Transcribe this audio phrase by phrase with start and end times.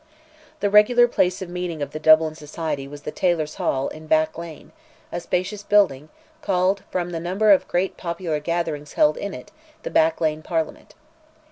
[0.61, 4.35] The regular place of meeting of the Dublin society was the Tailors' Hall, in Back
[4.35, 4.71] Lane,
[5.11, 6.09] a spacious building,
[6.41, 9.51] called, from the number of great popular gatherings held in it,
[9.83, 10.95] "the Back Lane Parliament."